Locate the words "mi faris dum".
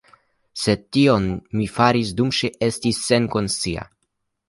1.59-2.35